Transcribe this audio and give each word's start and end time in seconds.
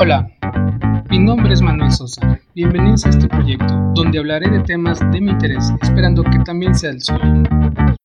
Hola, 0.00 0.30
mi 1.10 1.18
nombre 1.18 1.52
es 1.52 1.60
Manuel 1.60 1.90
Sosa. 1.90 2.38
Bienvenidos 2.54 3.04
a 3.04 3.08
este 3.08 3.26
proyecto, 3.26 3.74
donde 3.96 4.20
hablaré 4.20 4.48
de 4.48 4.60
temas 4.60 5.00
de 5.10 5.20
mi 5.20 5.32
interés, 5.32 5.72
esperando 5.82 6.22
que 6.22 6.38
también 6.44 6.72
sea 6.76 6.90
el 6.90 7.00
suyo. 7.00 7.42